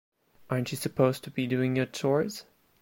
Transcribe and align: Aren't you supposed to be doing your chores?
Aren't 0.49 0.71
you 0.71 0.77
supposed 0.79 1.23
to 1.25 1.29
be 1.29 1.45
doing 1.45 1.75
your 1.75 1.85
chores? 1.85 2.45